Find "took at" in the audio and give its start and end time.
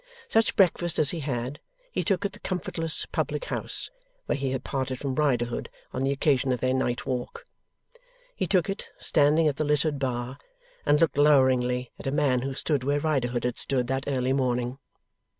2.03-2.33